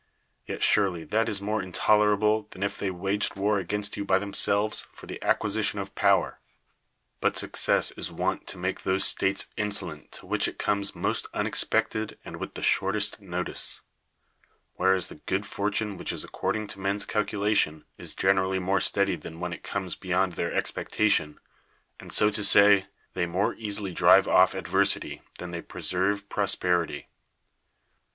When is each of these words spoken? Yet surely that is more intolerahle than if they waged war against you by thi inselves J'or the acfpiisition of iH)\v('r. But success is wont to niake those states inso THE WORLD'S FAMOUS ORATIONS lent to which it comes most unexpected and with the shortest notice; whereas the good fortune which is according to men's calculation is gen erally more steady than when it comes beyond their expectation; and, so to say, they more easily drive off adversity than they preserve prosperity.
Yet 0.47 0.63
surely 0.63 1.03
that 1.03 1.29
is 1.29 1.43
more 1.43 1.61
intolerahle 1.61 2.49
than 2.49 2.63
if 2.63 2.75
they 2.75 2.89
waged 2.89 3.35
war 3.35 3.59
against 3.59 3.95
you 3.97 4.03
by 4.03 4.17
thi 4.17 4.25
inselves 4.25 4.87
J'or 4.95 5.05
the 5.07 5.19
acfpiisition 5.21 5.79
of 5.79 5.93
iH)\v('r. 5.93 6.39
But 7.19 7.37
success 7.37 7.91
is 7.91 8.11
wont 8.11 8.47
to 8.47 8.57
niake 8.57 8.81
those 8.81 9.05
states 9.05 9.45
inso 9.55 9.55
THE 9.55 9.61
WORLD'S 9.61 9.77
FAMOUS 9.77 9.81
ORATIONS 9.81 10.01
lent 10.01 10.11
to 10.13 10.25
which 10.25 10.47
it 10.47 10.57
comes 10.57 10.95
most 10.95 11.27
unexpected 11.35 12.17
and 12.25 12.37
with 12.37 12.55
the 12.55 12.63
shortest 12.63 13.19
notice; 13.21 13.81
whereas 14.73 15.07
the 15.09 15.21
good 15.27 15.45
fortune 15.45 15.97
which 15.97 16.11
is 16.11 16.23
according 16.23 16.65
to 16.69 16.79
men's 16.79 17.05
calculation 17.05 17.85
is 17.99 18.15
gen 18.15 18.37
erally 18.37 18.59
more 18.59 18.79
steady 18.79 19.15
than 19.15 19.39
when 19.39 19.53
it 19.53 19.61
comes 19.63 19.93
beyond 19.93 20.33
their 20.33 20.51
expectation; 20.51 21.39
and, 21.99 22.11
so 22.11 22.31
to 22.31 22.43
say, 22.43 22.87
they 23.13 23.27
more 23.27 23.53
easily 23.53 23.91
drive 23.91 24.27
off 24.27 24.55
adversity 24.55 25.21
than 25.37 25.51
they 25.51 25.61
preserve 25.61 26.27
prosperity. 26.27 27.07